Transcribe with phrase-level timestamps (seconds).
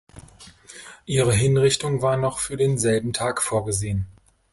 [1.05, 4.07] Ihre Hinrichtung war noch für den selben Tag vorgesehen.